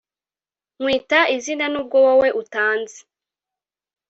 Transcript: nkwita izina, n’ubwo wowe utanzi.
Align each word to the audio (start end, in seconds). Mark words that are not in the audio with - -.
nkwita 0.77 1.19
izina, 1.35 1.65
n’ubwo 1.69 1.97
wowe 2.05 2.27
utanzi. 2.41 2.99